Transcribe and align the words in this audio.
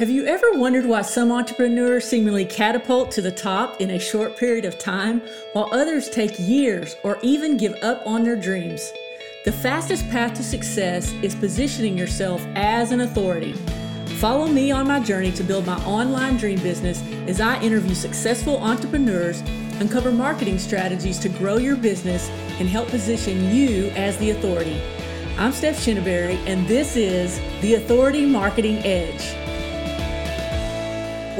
Have 0.00 0.08
you 0.08 0.24
ever 0.24 0.52
wondered 0.54 0.86
why 0.86 1.02
some 1.02 1.30
entrepreneurs 1.30 2.06
seemingly 2.06 2.46
catapult 2.46 3.10
to 3.10 3.20
the 3.20 3.30
top 3.30 3.82
in 3.82 3.90
a 3.90 3.98
short 3.98 4.34
period 4.34 4.64
of 4.64 4.78
time, 4.78 5.20
while 5.52 5.68
others 5.72 6.08
take 6.08 6.38
years 6.38 6.96
or 7.02 7.18
even 7.20 7.58
give 7.58 7.74
up 7.82 8.00
on 8.06 8.24
their 8.24 8.34
dreams? 8.34 8.94
The 9.44 9.52
fastest 9.52 10.08
path 10.08 10.32
to 10.36 10.42
success 10.42 11.12
is 11.20 11.34
positioning 11.34 11.98
yourself 11.98 12.42
as 12.54 12.92
an 12.92 13.02
authority. 13.02 13.52
Follow 14.16 14.46
me 14.48 14.70
on 14.70 14.88
my 14.88 15.00
journey 15.00 15.32
to 15.32 15.44
build 15.44 15.66
my 15.66 15.76
online 15.84 16.38
dream 16.38 16.60
business 16.60 17.02
as 17.28 17.42
I 17.42 17.60
interview 17.60 17.94
successful 17.94 18.56
entrepreneurs, 18.56 19.42
uncover 19.80 20.10
marketing 20.10 20.58
strategies 20.58 21.18
to 21.18 21.28
grow 21.28 21.58
your 21.58 21.76
business, 21.76 22.30
and 22.58 22.70
help 22.70 22.88
position 22.88 23.54
you 23.54 23.90
as 23.90 24.16
the 24.16 24.30
authority. 24.30 24.80
I'm 25.36 25.52
Steph 25.52 25.76
Shinneberry, 25.76 26.36
and 26.46 26.66
this 26.66 26.96
is 26.96 27.38
the 27.60 27.74
Authority 27.74 28.24
Marketing 28.24 28.78
Edge. 28.78 29.49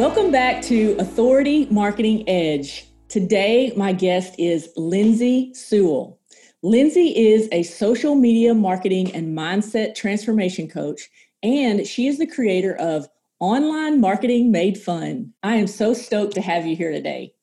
Welcome 0.00 0.32
back 0.32 0.62
to 0.62 0.96
Authority 0.98 1.66
Marketing 1.70 2.26
Edge. 2.26 2.86
Today, 3.08 3.70
my 3.76 3.92
guest 3.92 4.34
is 4.38 4.70
Lindsay 4.74 5.52
Sewell. 5.52 6.18
Lindsay 6.62 7.14
is 7.14 7.50
a 7.52 7.62
social 7.64 8.14
media 8.14 8.54
marketing 8.54 9.14
and 9.14 9.36
mindset 9.36 9.94
transformation 9.94 10.68
coach, 10.68 11.10
and 11.42 11.86
she 11.86 12.06
is 12.06 12.16
the 12.16 12.26
creator 12.26 12.74
of 12.76 13.08
Online 13.40 14.00
Marketing 14.00 14.50
Made 14.50 14.78
Fun. 14.78 15.34
I 15.42 15.56
am 15.56 15.66
so 15.66 15.92
stoked 15.92 16.32
to 16.36 16.40
have 16.40 16.64
you 16.64 16.74
here 16.74 16.92
today. 16.92 17.34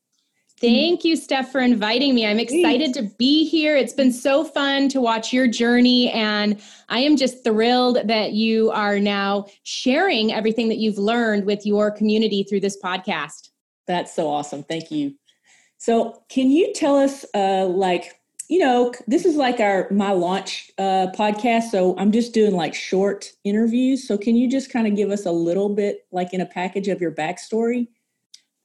Thank 0.59 1.03
you, 1.03 1.15
Steph, 1.15 1.51
for 1.51 1.61
inviting 1.61 2.15
me. 2.15 2.25
I'm 2.25 2.39
excited 2.39 2.91
to 2.95 3.03
be 3.19 3.47
here. 3.47 3.75
It's 3.75 3.93
been 3.93 4.11
so 4.11 4.43
fun 4.43 4.89
to 4.89 4.99
watch 4.99 5.31
your 5.31 5.47
journey, 5.47 6.09
and 6.11 6.59
I 6.89 6.99
am 6.99 7.15
just 7.15 7.43
thrilled 7.43 7.99
that 8.07 8.33
you 8.33 8.71
are 8.71 8.99
now 8.99 9.45
sharing 9.61 10.33
everything 10.33 10.67
that 10.69 10.77
you've 10.77 10.97
learned 10.97 11.45
with 11.45 11.63
your 11.63 11.91
community 11.91 12.43
through 12.43 12.61
this 12.61 12.75
podcast. 12.81 13.49
That's 13.85 14.15
so 14.15 14.27
awesome. 14.27 14.63
Thank 14.63 14.89
you. 14.89 15.13
So, 15.77 16.23
can 16.27 16.49
you 16.49 16.73
tell 16.73 16.97
us, 16.97 17.23
uh, 17.35 17.67
like, 17.67 18.19
you 18.49 18.57
know, 18.57 18.93
this 19.05 19.25
is 19.25 19.35
like 19.35 19.59
our 19.59 19.87
my 19.91 20.11
launch 20.11 20.71
uh, 20.79 21.07
podcast. 21.15 21.63
So 21.63 21.95
I'm 21.97 22.11
just 22.11 22.33
doing 22.33 22.55
like 22.55 22.73
short 22.73 23.31
interviews. 23.43 24.07
So 24.07 24.17
can 24.17 24.35
you 24.35 24.49
just 24.49 24.71
kind 24.71 24.87
of 24.87 24.95
give 24.95 25.11
us 25.11 25.25
a 25.25 25.31
little 25.31 25.69
bit, 25.69 26.07
like 26.11 26.33
in 26.33 26.41
a 26.41 26.45
package 26.45 26.87
of 26.87 27.01
your 27.01 27.11
backstory? 27.11 27.87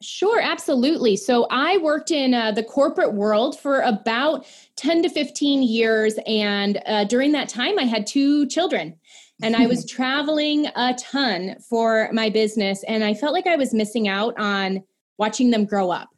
Sure, 0.03 0.41
absolutely. 0.41 1.17
So 1.17 1.47
I 1.51 1.79
worked 1.79 2.11
in 2.11 2.35
uh, 2.35 2.53
the 2.53 2.65
corporate 2.65 3.15
world 3.15 3.59
for 3.59 3.81
about 3.81 4.47
10 4.77 5.03
to 5.03 5.09
15 5.09 5.63
years. 5.63 6.19
And 6.27 6.83
uh, 6.87 7.05
during 7.05 7.33
that 7.33 7.49
time, 7.49 7.79
I 7.79 7.85
had 7.85 8.07
two 8.07 8.47
children. 8.47 8.99
And 9.43 9.57
I 9.57 9.67
was 9.67 9.87
traveling 9.91 10.67
a 10.77 10.95
ton 10.95 11.57
for 11.69 12.11
my 12.13 12.31
business. 12.31 12.85
And 12.85 13.05
I 13.05 13.15
felt 13.15 13.33
like 13.33 13.47
I 13.47 13.57
was 13.57 13.73
missing 13.73 14.09
out 14.09 14.39
on 14.39 14.83
watching 15.19 15.51
them 15.51 15.65
grow 15.65 15.91
up. 15.91 16.09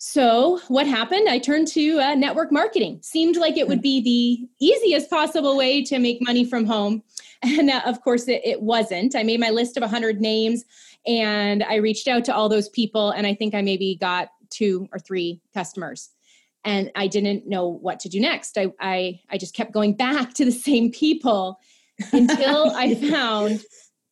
So, 0.00 0.60
what 0.68 0.86
happened? 0.86 1.28
I 1.28 1.40
turned 1.40 1.66
to 1.68 1.98
uh, 1.98 2.14
network 2.14 2.52
marketing. 2.52 3.00
Seemed 3.02 3.36
like 3.36 3.56
it 3.56 3.66
would 3.66 3.82
be 3.82 4.00
the 4.00 4.64
easiest 4.64 5.10
possible 5.10 5.56
way 5.56 5.82
to 5.82 5.98
make 5.98 6.18
money 6.22 6.44
from 6.44 6.64
home. 6.64 7.02
And 7.40 7.70
uh, 7.70 7.82
of 7.86 8.02
course, 8.02 8.26
it, 8.26 8.40
it 8.44 8.62
wasn't. 8.62 9.14
I 9.14 9.22
made 9.22 9.38
my 9.38 9.50
list 9.50 9.76
of 9.76 9.82
100 9.82 10.20
names 10.20 10.64
and 11.06 11.62
I 11.62 11.76
reached 11.76 12.08
out 12.08 12.24
to 12.24 12.34
all 12.34 12.48
those 12.48 12.68
people, 12.68 13.10
and 13.10 13.28
I 13.28 13.34
think 13.34 13.54
I 13.54 13.62
maybe 13.62 13.96
got 14.00 14.30
two 14.50 14.88
or 14.92 14.98
three 14.98 15.40
customers. 15.54 16.10
And 16.64 16.90
I 16.96 17.06
didn't 17.06 17.46
know 17.46 17.68
what 17.68 18.00
to 18.00 18.08
do 18.08 18.20
next. 18.20 18.58
I, 18.58 18.72
I, 18.80 19.20
I 19.30 19.38
just 19.38 19.54
kept 19.54 19.72
going 19.72 19.94
back 19.96 20.34
to 20.34 20.44
the 20.44 20.50
same 20.50 20.90
people 20.90 21.60
until 22.12 22.72
I 22.72 22.96
found 22.96 23.62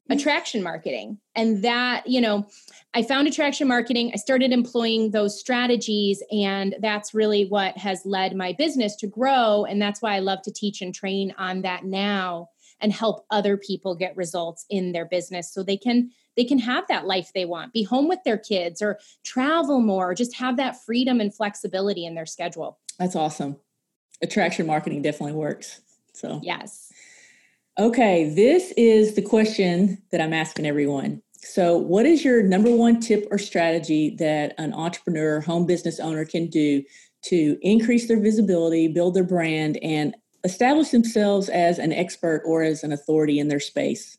attraction 0.09 0.63
marketing. 0.63 1.19
And 1.35 1.63
that, 1.63 2.07
you 2.07 2.21
know, 2.21 2.47
I 2.95 3.03
found 3.03 3.29
attraction 3.29 3.69
marketing. 3.69 4.11
I 4.15 4.17
started 4.17 4.53
employing 4.53 5.11
those 5.11 5.39
strategies, 5.39 6.23
and 6.31 6.77
that's 6.81 7.15
really 7.15 7.47
what 7.47 7.77
has 7.77 8.07
led 8.07 8.37
my 8.37 8.53
business 8.53 8.97
to 8.97 9.07
grow. 9.07 9.65
And 9.65 9.81
that's 9.81 10.01
why 10.01 10.15
I 10.15 10.21
love 10.21 10.43
to 10.43 10.53
teach 10.53 10.81
and 10.81 10.95
train 10.95 11.35
on 11.39 11.63
that 11.63 11.85
now 11.85 12.49
and 12.81 12.93
help 12.93 13.25
other 13.31 13.57
people 13.57 13.95
get 13.95 14.17
results 14.17 14.67
in 14.71 14.93
their 14.93 15.07
business 15.07 15.53
so 15.53 15.63
they 15.63 15.77
can 15.77 16.11
they 16.37 16.45
can 16.45 16.59
have 16.59 16.87
that 16.89 17.07
life 17.07 17.33
they 17.35 17.45
want 17.45 17.73
be 17.73 17.83
home 17.83 18.09
with 18.09 18.19
their 18.25 18.37
kids 18.37 18.83
or 18.83 18.99
travel 19.25 19.81
more 19.81 20.11
or 20.11 20.15
just 20.15 20.37
have 20.37 20.57
that 20.57 20.77
freedom 20.85 21.21
and 21.21 21.35
flexibility 21.35 22.05
in 22.05 22.15
their 22.15 22.27
schedule 22.27 22.79
that's 22.99 23.17
awesome 23.17 23.57
attraction 24.23 24.67
marketing 24.67 25.03
definitely 25.03 25.33
works 25.33 25.81
so 26.13 26.41
yes 26.43 26.93
okay 27.79 28.33
this 28.35 28.73
is 28.77 29.15
the 29.15 29.23
question 29.23 30.03
that 30.11 30.21
i'm 30.21 30.33
asking 30.33 30.67
everyone 30.67 31.23
so 31.37 31.77
what 31.77 32.07
is 32.07 32.25
your 32.25 32.43
number 32.43 32.75
one 32.75 33.01
tip 33.01 33.27
or 33.31 33.39
strategy 33.39 34.17
that 34.17 34.55
an 34.59 34.73
entrepreneur 34.73 35.41
home 35.41 35.67
business 35.67 36.01
owner 36.01 36.25
can 36.25 36.49
do 36.49 36.83
to 37.23 37.59
increase 37.63 38.09
their 38.09 38.21
visibility 38.21 38.89
build 38.89 39.15
their 39.15 39.25
brand 39.25 39.79
and 39.83 40.15
establish 40.47 40.91
themselves 40.91 41.49
as 41.49 41.79
an 41.79 41.93
expert 41.93 42.43
or 42.47 42.63
as 42.63 42.85
an 42.85 42.93
authority 42.93 43.39
in 43.39 43.49
their 43.49 43.61
space? 43.61 44.17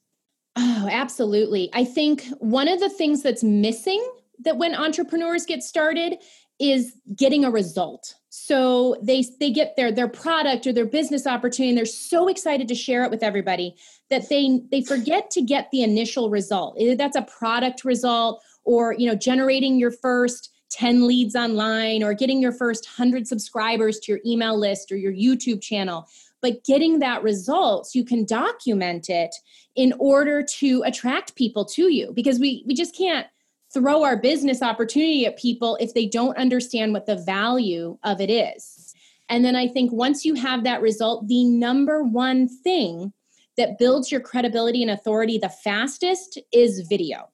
Oh, 0.58 0.88
absolutely. 0.92 1.70
I 1.74 1.86
think 1.86 2.26
one 2.40 2.68
of 2.68 2.80
the 2.80 2.90
things 2.90 3.24
that's 3.24 3.44
missing 3.44 4.06
that 4.40 4.58
when 4.58 4.76
entrepreneurs 4.76 5.46
get 5.46 5.64
started 5.64 6.18
is 6.60 6.94
getting 7.16 7.46
a 7.46 7.52
result. 7.52 8.16
So 8.30 8.98
they 9.02 9.26
they 9.40 9.52
get 9.52 9.76
their 9.76 9.92
their 9.92 10.08
product 10.08 10.68
or 10.68 10.74
their 10.74 10.86
business 10.86 11.28
opportunity 11.28 11.70
and 11.70 11.78
they're 11.78 11.86
so 11.86 12.28
excited 12.28 12.68
to 12.68 12.76
share 12.76 13.04
it 13.04 13.12
with 13.12 13.24
everybody 13.24 13.76
that 14.10 14.30
they 14.30 14.62
they 14.72 14.82
forget 14.82 15.30
to 15.32 15.42
get 15.42 15.70
the 15.72 15.84
initial 15.84 16.30
result. 16.30 16.80
That's 16.98 17.16
a 17.16 17.24
product 17.24 17.84
result 17.84 18.44
or, 18.68 18.94
you 18.94 19.08
know, 19.08 19.16
generating 19.16 19.80
your 19.80 19.92
first 19.92 20.54
10 20.72 21.08
leads 21.08 21.36
online 21.36 22.04
or 22.04 22.14
getting 22.14 22.42
your 22.42 22.52
first 22.52 22.86
100 22.86 23.26
subscribers 23.26 24.00
to 24.00 24.12
your 24.12 24.22
email 24.26 24.60
list 24.60 24.92
or 24.92 24.98
your 24.98 25.14
YouTube 25.14 25.62
channel. 25.62 26.08
But 26.42 26.64
getting 26.66 27.00
that 27.00 27.24
result, 27.24 27.88
so 27.88 27.98
you 27.98 28.06
can 28.06 28.26
document 28.26 29.10
it 29.10 29.34
in 29.76 29.94
order 29.98 30.44
to 30.44 30.84
attract 30.86 31.36
people 31.36 31.66
to 31.66 31.92
you 31.92 32.12
because 32.14 32.40
we, 32.40 32.64
we 32.68 32.76
just 32.76 32.96
can't 32.96 33.26
throw 33.74 34.04
our 34.04 34.18
business 34.18 34.62
opportunity 34.62 35.26
at 35.26 35.38
people 35.38 35.78
if 35.80 35.94
they 35.94 36.08
don't 36.08 36.38
understand 36.38 36.94
what 36.94 37.06
the 37.06 37.18
value 37.18 37.98
of 38.04 38.22
it 38.22 38.30
is. 38.30 38.94
And 39.30 39.44
then 39.44 39.56
I 39.56 39.68
think 39.68 39.92
once 39.92 40.24
you 40.24 40.36
have 40.36 40.64
that 40.64 40.82
result, 40.82 41.28
the 41.28 41.44
number 41.44 42.04
one 42.04 42.48
thing 42.48 43.12
that 43.58 43.78
builds 43.78 44.12
your 44.12 44.22
credibility 44.22 44.82
and 44.82 44.92
authority 44.92 45.38
the 45.38 45.50
fastest 45.50 46.40
is 46.54 46.88
video. 46.88 47.30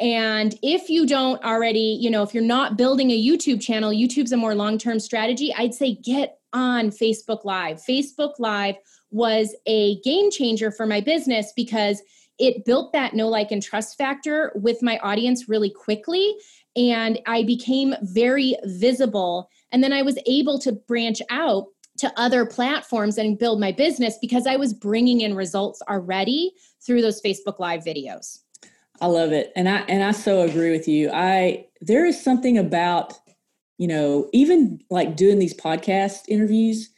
And 0.00 0.56
if 0.62 0.88
you 0.88 1.06
don't 1.06 1.42
already, 1.44 1.98
you 2.00 2.08
know, 2.08 2.22
if 2.22 2.32
you're 2.32 2.42
not 2.42 2.76
building 2.76 3.10
a 3.10 3.20
YouTube 3.20 3.60
channel, 3.60 3.90
YouTube's 3.90 4.30
a 4.30 4.36
more 4.36 4.54
long 4.54 4.78
term 4.78 5.00
strategy, 5.00 5.52
I'd 5.56 5.74
say 5.74 5.96
get 5.96 6.38
on 6.52 6.90
Facebook 6.90 7.44
Live. 7.44 7.82
Facebook 7.82 8.34
Live 8.38 8.76
was 9.10 9.56
a 9.66 10.00
game 10.02 10.30
changer 10.30 10.70
for 10.70 10.86
my 10.86 11.00
business 11.00 11.52
because 11.56 12.00
it 12.38 12.64
built 12.64 12.92
that 12.92 13.14
know, 13.14 13.28
like, 13.28 13.50
and 13.50 13.62
trust 13.62 13.96
factor 13.98 14.52
with 14.54 14.82
my 14.82 14.98
audience 14.98 15.48
really 15.48 15.70
quickly. 15.70 16.34
And 16.76 17.18
I 17.26 17.42
became 17.42 17.94
very 18.02 18.56
visible. 18.64 19.50
And 19.72 19.82
then 19.82 19.92
I 19.92 20.02
was 20.02 20.18
able 20.26 20.58
to 20.60 20.72
branch 20.72 21.20
out 21.30 21.66
to 21.98 22.12
other 22.16 22.46
platforms 22.46 23.18
and 23.18 23.38
build 23.38 23.60
my 23.60 23.72
business 23.72 24.18
because 24.20 24.46
I 24.46 24.56
was 24.56 24.72
bringing 24.72 25.20
in 25.20 25.34
results 25.34 25.82
already 25.88 26.52
through 26.84 27.02
those 27.02 27.20
Facebook 27.20 27.58
Live 27.58 27.82
videos. 27.84 28.38
I 29.00 29.06
love 29.06 29.32
it. 29.32 29.52
And 29.54 29.68
I 29.68 29.78
and 29.88 30.02
I 30.02 30.12
so 30.12 30.42
agree 30.42 30.70
with 30.70 30.88
you. 30.88 31.10
I 31.12 31.66
there 31.80 32.04
is 32.04 32.22
something 32.22 32.58
about, 32.58 33.14
you 33.78 33.86
know, 33.86 34.28
even 34.32 34.80
like 34.90 35.16
doing 35.16 35.38
these 35.38 35.54
podcast 35.54 36.20
interviews, 36.28 36.90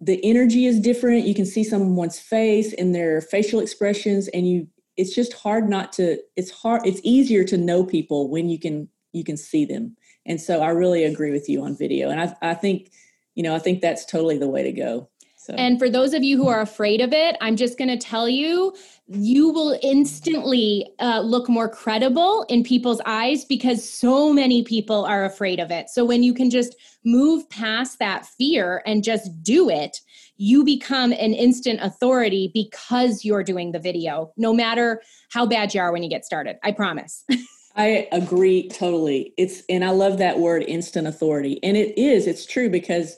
the 0.00 0.22
energy 0.24 0.66
is 0.66 0.80
different. 0.80 1.26
You 1.26 1.34
can 1.34 1.46
see 1.46 1.64
someone's 1.64 2.18
face 2.18 2.74
and 2.74 2.94
their 2.94 3.20
facial 3.20 3.60
expressions 3.60 4.28
and 4.28 4.48
you 4.48 4.68
it's 4.96 5.14
just 5.14 5.32
hard 5.34 5.68
not 5.68 5.92
to 5.92 6.18
it's 6.36 6.50
hard 6.50 6.86
it's 6.86 7.00
easier 7.04 7.44
to 7.44 7.56
know 7.56 7.84
people 7.84 8.30
when 8.30 8.48
you 8.48 8.58
can 8.58 8.88
you 9.16 9.24
can 9.24 9.36
see 9.36 9.64
them. 9.64 9.96
And 10.26 10.40
so 10.40 10.60
I 10.60 10.68
really 10.68 11.04
agree 11.04 11.32
with 11.32 11.48
you 11.48 11.62
on 11.62 11.76
video. 11.76 12.10
And 12.10 12.20
I 12.20 12.36
I 12.42 12.54
think, 12.54 12.90
you 13.34 13.42
know, 13.42 13.54
I 13.54 13.58
think 13.58 13.80
that's 13.80 14.04
totally 14.04 14.38
the 14.38 14.48
way 14.48 14.62
to 14.62 14.72
go. 14.72 15.08
So. 15.46 15.54
And 15.54 15.78
for 15.78 15.88
those 15.88 16.12
of 16.12 16.24
you 16.24 16.36
who 16.36 16.48
are 16.48 16.60
afraid 16.60 17.00
of 17.00 17.12
it, 17.12 17.36
I'm 17.40 17.54
just 17.54 17.78
going 17.78 17.86
to 17.86 17.96
tell 17.96 18.28
you, 18.28 18.74
you 19.06 19.50
will 19.50 19.78
instantly 19.80 20.88
uh, 20.98 21.20
look 21.20 21.48
more 21.48 21.68
credible 21.68 22.44
in 22.48 22.64
people's 22.64 23.00
eyes 23.06 23.44
because 23.44 23.88
so 23.88 24.32
many 24.32 24.64
people 24.64 25.04
are 25.04 25.24
afraid 25.24 25.60
of 25.60 25.70
it. 25.70 25.88
So 25.88 26.04
when 26.04 26.24
you 26.24 26.34
can 26.34 26.50
just 26.50 26.74
move 27.04 27.48
past 27.48 28.00
that 28.00 28.26
fear 28.26 28.82
and 28.86 29.04
just 29.04 29.40
do 29.44 29.70
it, 29.70 30.00
you 30.36 30.64
become 30.64 31.12
an 31.12 31.32
instant 31.32 31.78
authority 31.80 32.50
because 32.52 33.24
you're 33.24 33.44
doing 33.44 33.70
the 33.70 33.78
video, 33.78 34.32
no 34.36 34.52
matter 34.52 35.00
how 35.30 35.46
bad 35.46 35.72
you 35.74 35.80
are 35.80 35.92
when 35.92 36.02
you 36.02 36.10
get 36.10 36.24
started. 36.24 36.56
I 36.64 36.72
promise. 36.72 37.24
I 37.76 38.08
agree 38.10 38.68
totally. 38.68 39.32
It's 39.36 39.62
and 39.68 39.84
I 39.84 39.90
love 39.90 40.18
that 40.18 40.40
word 40.40 40.64
instant 40.66 41.06
authority. 41.06 41.62
And 41.62 41.76
it 41.76 41.96
is, 41.96 42.26
it's 42.26 42.46
true 42.46 42.68
because 42.68 43.16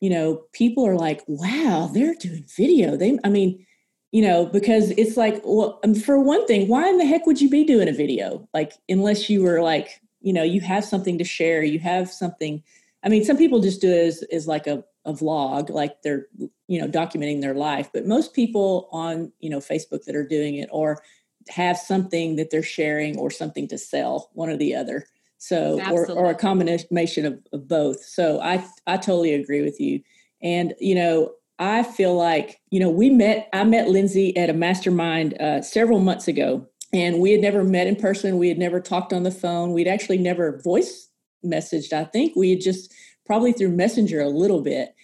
you 0.00 0.10
know, 0.10 0.42
people 0.52 0.86
are 0.86 0.96
like, 0.96 1.22
wow, 1.26 1.90
they're 1.92 2.14
doing 2.14 2.44
video. 2.56 2.96
They, 2.96 3.18
I 3.22 3.28
mean, 3.28 3.64
you 4.12 4.22
know, 4.22 4.46
because 4.46 4.90
it's 4.92 5.16
like, 5.16 5.40
well, 5.44 5.78
um, 5.84 5.94
for 5.94 6.18
one 6.18 6.46
thing, 6.46 6.66
why 6.68 6.88
in 6.88 6.96
the 6.96 7.04
heck 7.04 7.26
would 7.26 7.40
you 7.40 7.48
be 7.48 7.64
doing 7.64 7.88
a 7.88 7.92
video? 7.92 8.48
Like, 8.52 8.72
unless 8.88 9.30
you 9.30 9.42
were 9.42 9.62
like, 9.62 10.00
you 10.20 10.32
know, 10.32 10.42
you 10.42 10.60
have 10.62 10.84
something 10.84 11.18
to 11.18 11.24
share, 11.24 11.62
you 11.62 11.78
have 11.78 12.10
something. 12.10 12.62
I 13.04 13.08
mean, 13.08 13.24
some 13.24 13.36
people 13.36 13.60
just 13.60 13.80
do 13.80 13.90
it 13.90 14.06
as, 14.06 14.22
as 14.32 14.46
like 14.46 14.66
a, 14.66 14.84
a 15.04 15.12
vlog, 15.12 15.70
like 15.70 16.02
they're, 16.02 16.26
you 16.66 16.80
know, 16.80 16.88
documenting 16.88 17.40
their 17.40 17.54
life. 17.54 17.88
But 17.92 18.06
most 18.06 18.34
people 18.34 18.88
on, 18.92 19.32
you 19.38 19.48
know, 19.48 19.58
Facebook 19.58 20.04
that 20.04 20.16
are 20.16 20.26
doing 20.26 20.56
it 20.56 20.68
or 20.72 21.02
have 21.48 21.78
something 21.78 22.36
that 22.36 22.50
they're 22.50 22.62
sharing 22.62 23.16
or 23.18 23.30
something 23.30 23.68
to 23.68 23.78
sell, 23.78 24.30
one 24.34 24.50
or 24.50 24.56
the 24.56 24.74
other. 24.74 25.06
So, 25.40 25.80
or, 25.90 26.10
or 26.10 26.30
a 26.30 26.34
combination 26.34 27.24
of, 27.24 27.40
of 27.54 27.66
both. 27.66 28.04
So 28.04 28.42
I, 28.42 28.62
I 28.86 28.98
totally 28.98 29.32
agree 29.32 29.62
with 29.62 29.80
you. 29.80 30.02
And, 30.42 30.74
you 30.78 30.94
know, 30.94 31.32
I 31.58 31.82
feel 31.82 32.14
like, 32.14 32.60
you 32.70 32.78
know, 32.78 32.90
we 32.90 33.08
met, 33.08 33.48
I 33.54 33.64
met 33.64 33.88
Lindsay 33.88 34.36
at 34.36 34.50
a 34.50 34.52
mastermind 34.52 35.40
uh, 35.40 35.62
several 35.62 35.98
months 35.98 36.28
ago, 36.28 36.66
and 36.92 37.20
we 37.20 37.32
had 37.32 37.40
never 37.40 37.64
met 37.64 37.86
in 37.86 37.96
person. 37.96 38.36
We 38.36 38.48
had 38.48 38.58
never 38.58 38.80
talked 38.80 39.14
on 39.14 39.22
the 39.22 39.30
phone. 39.30 39.72
We'd 39.72 39.88
actually 39.88 40.18
never 40.18 40.60
voice 40.60 41.08
messaged, 41.42 41.94
I 41.94 42.04
think. 42.04 42.36
We 42.36 42.50
had 42.50 42.60
just 42.60 42.92
probably 43.24 43.52
through 43.52 43.70
Messenger 43.70 44.20
a 44.20 44.28
little 44.28 44.60
bit. 44.60 44.94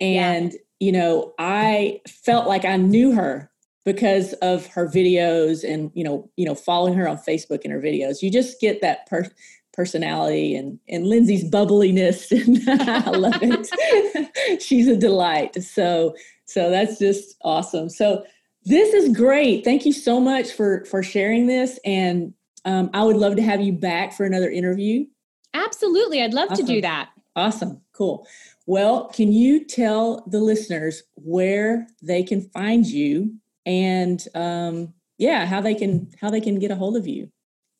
And, 0.00 0.52
yeah. 0.52 0.58
you 0.78 0.92
know, 0.92 1.34
I 1.40 2.00
felt 2.06 2.46
like 2.46 2.64
I 2.64 2.76
knew 2.76 3.12
her 3.12 3.50
because 3.84 4.34
of 4.34 4.66
her 4.66 4.86
videos 4.86 5.68
and 5.68 5.90
you 5.94 6.04
know 6.04 6.30
you 6.36 6.44
know 6.44 6.54
following 6.54 6.94
her 6.94 7.08
on 7.08 7.16
facebook 7.16 7.60
and 7.64 7.72
her 7.72 7.80
videos 7.80 8.20
you 8.20 8.30
just 8.30 8.60
get 8.60 8.80
that 8.82 9.06
per- 9.06 9.30
personality 9.72 10.54
and 10.54 10.78
and 10.88 11.06
Lindsay's 11.06 11.44
bubbliness 11.44 12.30
and 12.32 12.60
I 12.68 13.10
love 13.10 13.38
it. 13.42 14.62
She's 14.62 14.88
a 14.88 14.96
delight. 14.96 15.62
So 15.62 16.14
so 16.44 16.70
that's 16.70 16.98
just 16.98 17.36
awesome. 17.42 17.88
So 17.88 18.24
this 18.64 18.92
is 18.92 19.16
great. 19.16 19.64
Thank 19.64 19.86
you 19.86 19.92
so 19.92 20.20
much 20.20 20.52
for 20.52 20.84
for 20.86 21.02
sharing 21.02 21.46
this 21.46 21.78
and 21.84 22.34
um, 22.64 22.90
I 22.92 23.04
would 23.04 23.16
love 23.16 23.36
to 23.36 23.42
have 23.42 23.60
you 23.60 23.72
back 23.72 24.12
for 24.12 24.26
another 24.26 24.50
interview. 24.50 25.06
Absolutely. 25.54 26.22
I'd 26.22 26.34
love 26.34 26.50
awesome. 26.50 26.66
to 26.66 26.72
do 26.74 26.80
that. 26.82 27.10
Awesome. 27.36 27.80
Cool. 27.92 28.26
Well, 28.66 29.08
can 29.08 29.32
you 29.32 29.64
tell 29.64 30.24
the 30.26 30.40
listeners 30.40 31.02
where 31.14 31.86
they 32.02 32.22
can 32.22 32.42
find 32.50 32.86
you 32.86 33.34
and 33.66 34.24
um, 34.34 34.92
yeah, 35.18 35.46
how 35.46 35.60
they 35.60 35.74
can 35.74 36.10
how 36.20 36.30
they 36.30 36.40
can 36.40 36.58
get 36.58 36.70
a 36.70 36.76
hold 36.76 36.96
of 36.96 37.06
you? 37.06 37.30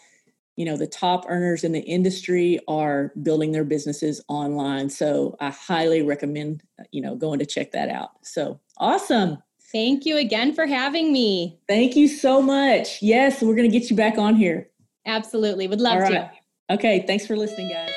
you 0.56 0.64
know 0.64 0.76
the 0.76 0.86
top 0.86 1.24
earners 1.28 1.64
in 1.64 1.72
the 1.72 1.80
industry 1.80 2.60
are 2.68 3.12
building 3.22 3.52
their 3.52 3.64
businesses 3.64 4.22
online. 4.28 4.88
So 4.88 5.36
i 5.40 5.50
highly 5.50 6.02
recommend 6.02 6.62
you 6.92 7.02
know 7.02 7.16
going 7.16 7.38
to 7.40 7.46
check 7.46 7.72
that 7.72 7.88
out. 7.88 8.10
So 8.22 8.60
awesome. 8.78 9.38
Thank 9.72 10.06
you 10.06 10.16
again 10.18 10.54
for 10.54 10.66
having 10.66 11.12
me. 11.12 11.58
Thank 11.66 11.96
you 11.96 12.06
so 12.06 12.40
much. 12.40 13.02
Yes 13.02 13.42
we're 13.42 13.56
going 13.56 13.70
to 13.70 13.78
get 13.78 13.90
you 13.90 13.96
back 13.96 14.16
on 14.16 14.36
here. 14.36 14.68
Absolutely. 15.06 15.66
Would 15.66 15.80
love 15.80 16.08
to. 16.08 16.30
okay 16.70 17.04
thanks 17.06 17.26
for 17.26 17.36
listening 17.36 17.68
guys 17.68 17.93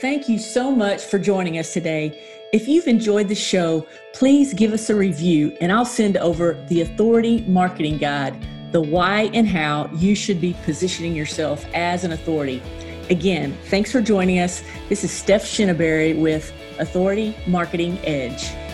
thank 0.00 0.28
you 0.28 0.38
so 0.38 0.70
much 0.70 1.04
for 1.04 1.18
joining 1.18 1.58
us 1.58 1.72
today 1.72 2.18
if 2.50 2.66
you've 2.66 2.86
enjoyed 2.86 3.28
the 3.28 3.34
show, 3.34 3.86
please 4.14 4.54
give 4.54 4.72
us 4.72 4.88
a 4.88 4.94
review 4.94 5.54
and 5.60 5.70
I'll 5.70 5.84
send 5.84 6.16
over 6.16 6.54
the 6.68 6.80
Authority 6.80 7.42
Marketing 7.42 7.98
Guide, 7.98 8.34
the 8.72 8.80
why 8.80 9.30
and 9.34 9.46
how 9.46 9.90
you 9.94 10.14
should 10.14 10.40
be 10.40 10.56
positioning 10.64 11.14
yourself 11.14 11.66
as 11.74 12.04
an 12.04 12.12
authority. 12.12 12.62
Again, 13.10 13.54
thanks 13.66 13.92
for 13.92 14.00
joining 14.00 14.38
us. 14.38 14.62
This 14.88 15.04
is 15.04 15.10
Steph 15.10 15.44
Shinneberry 15.44 16.18
with 16.18 16.50
Authority 16.78 17.36
Marketing 17.46 17.98
Edge. 18.02 18.67